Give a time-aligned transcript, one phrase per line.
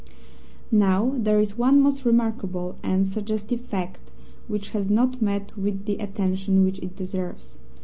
[0.71, 3.99] "Now, there is one most remarkable and suggestive fact
[4.47, 7.59] which has not met with the attention which it deserves.